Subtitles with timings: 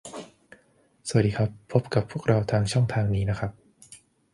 [1.07, 3.51] สวัสดีครับ พบกับพวกเราทางช่องนี้นะครับ